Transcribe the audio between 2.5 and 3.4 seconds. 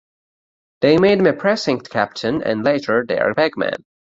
later their